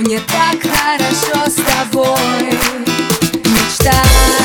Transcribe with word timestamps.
Мне 0.00 0.18
так 0.20 0.62
хорошо 0.62 1.50
с 1.50 1.56
тобой. 1.56 2.58
Мечтать. 3.44 4.39